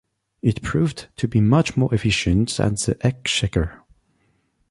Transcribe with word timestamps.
It 0.41 0.63
proved 0.63 1.09
to 1.17 1.27
be 1.27 1.39
much 1.39 1.77
more 1.77 1.93
efficient 1.93 2.57
than 2.57 2.73
the 2.73 2.97
Exchequer. 3.05 3.83